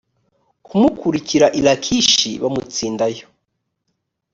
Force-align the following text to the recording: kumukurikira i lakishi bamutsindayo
kumukurikira 0.65 1.47
i 1.59 1.61
lakishi 1.65 2.31
bamutsindayo 2.41 3.25